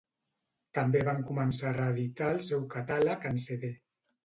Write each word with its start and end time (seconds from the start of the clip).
També 0.77 1.01
van 1.09 1.21
començar 1.27 1.69
a 1.73 1.75
reeditar 1.77 2.33
el 2.39 2.43
seu 2.49 2.65
catàleg 2.75 3.31
en 3.33 3.41
CD. 3.47 3.75